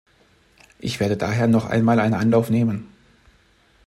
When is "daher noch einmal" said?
1.15-1.99